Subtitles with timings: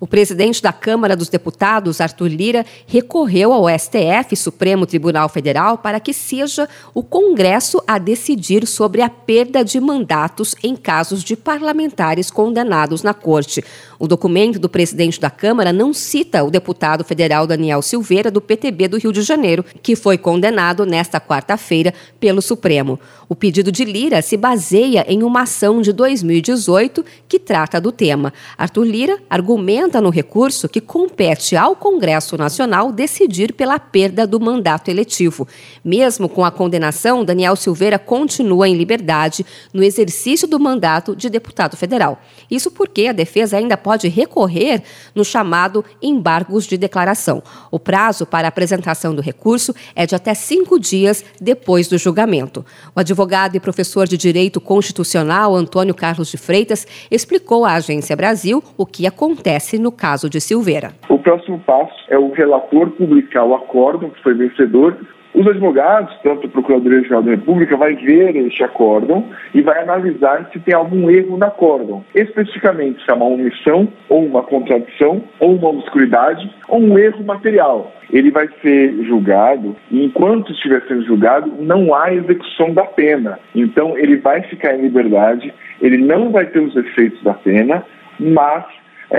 [0.00, 6.00] O presidente da Câmara dos Deputados, Arthur Lira, recorreu ao STF, Supremo Tribunal Federal, para
[6.00, 12.30] que seja o Congresso a decidir sobre a perda de mandatos em casos de parlamentares
[12.30, 13.62] condenados na Corte.
[13.98, 18.88] O documento do presidente da Câmara não cita o deputado federal Daniel Silveira, do PTB
[18.88, 22.98] do Rio de Janeiro, que foi condenado nesta quarta-feira pelo Supremo.
[23.28, 28.32] O pedido de Lira se baseia em uma ação de 2018 que trata do tema.
[28.56, 34.90] Arthur Lira argumenta no recurso que compete ao Congresso Nacional decidir pela perda do mandato
[34.90, 35.48] eletivo.
[35.82, 41.78] Mesmo com a condenação, Daniel Silveira continua em liberdade no exercício do mandato de deputado
[41.78, 42.20] federal.
[42.50, 44.82] Isso porque a defesa ainda pode recorrer
[45.14, 47.42] no chamado embargos de declaração.
[47.70, 52.66] O prazo para apresentação do recurso é de até cinco dias depois do julgamento.
[52.94, 58.62] O advogado e professor de Direito Constitucional Antônio Carlos de Freitas explicou à Agência Brasil
[58.76, 60.92] o que acontece no caso de Silveira.
[61.08, 64.96] O próximo passo é o relator publicar o acórdão que foi vencedor
[65.32, 70.58] os advogados, tanto a Procuradoria-Geral da República, vai ver este acórdão e vai analisar se
[70.58, 72.04] tem algum erro no acórdão.
[72.14, 77.92] Especificamente, se é uma omissão, ou uma contradição, ou uma obscuridade, ou um erro material.
[78.10, 83.38] Ele vai ser julgado e, enquanto estiver sendo julgado, não há execução da pena.
[83.54, 87.84] Então, ele vai ficar em liberdade, ele não vai ter os efeitos da pena,
[88.18, 88.64] mas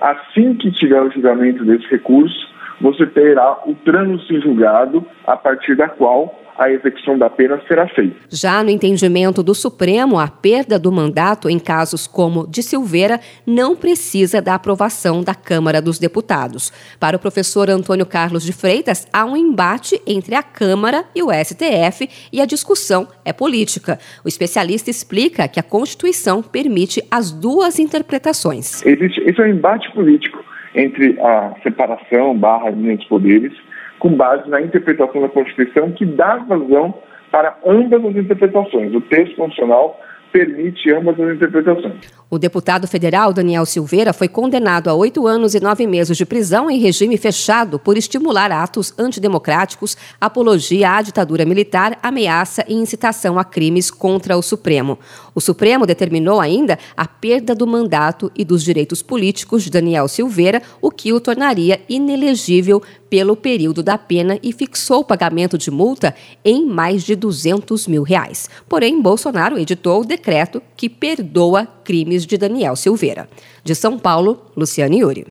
[0.00, 5.76] assim que tiver o julgamento desse recurso, você terá o trânsito em julgado a partir
[5.76, 8.16] da qual a execução da pena será feita.
[8.30, 13.74] Já no entendimento do Supremo, a perda do mandato em casos como de Silveira não
[13.74, 16.72] precisa da aprovação da Câmara dos Deputados.
[17.00, 21.28] Para o professor Antônio Carlos de Freitas, há um embate entre a Câmara e o
[21.32, 23.98] STF e a discussão é política.
[24.24, 28.84] O especialista explica que a Constituição permite as duas interpretações.
[28.86, 33.52] Existe, esse é um embate político entre a separação barra linha dos poderes,
[33.98, 36.94] com base na interpretação da Constituição que dá vazão
[37.30, 38.94] para ambas as interpretações.
[38.94, 40.00] O texto constitucional
[40.34, 42.00] permite ambas as interpretações.
[42.28, 46.68] O deputado federal Daniel Silveira foi condenado a oito anos e nove meses de prisão
[46.68, 53.44] em regime fechado por estimular atos antidemocráticos, apologia à ditadura militar, ameaça e incitação a
[53.44, 54.98] crimes contra o Supremo.
[55.36, 60.60] O Supremo determinou ainda a perda do mandato e dos direitos políticos de Daniel Silveira,
[60.82, 66.14] o que o tornaria inelegível pelo período da pena e fixou o pagamento de multa
[66.44, 68.50] em mais de 200 mil reais.
[68.68, 73.28] Porém, Bolsonaro editou o decreto que perdoa crimes de Daniel Silveira.
[73.62, 75.22] De São Paulo, Luciane Yuri.